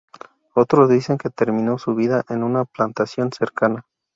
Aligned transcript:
Otros 0.55 0.89
dicen 0.89 1.19
que 1.19 1.29
terminó 1.29 1.77
su 1.77 1.93
vida 1.93 2.25
en 2.27 2.41
una 2.41 2.65
plantación 2.65 3.31
cercana. 3.31 3.85